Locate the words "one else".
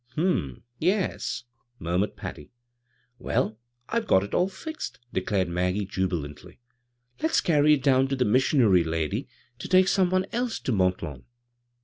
10.09-10.59